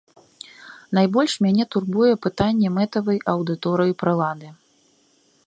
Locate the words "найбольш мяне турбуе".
0.97-2.13